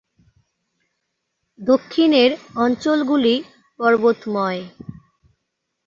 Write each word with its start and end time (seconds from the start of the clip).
দক্ষিণের 1.59 2.31
অঞ্চলগুলি 2.57 3.35
পর্বতময়। 3.79 4.61